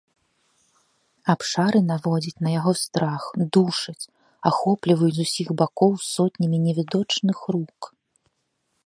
[1.33, 3.23] Абшары наводзяць на яго страх,
[3.57, 4.09] душаць,
[4.51, 7.93] ахопліваюць з усіх бакоў сотнямі невідочных рук.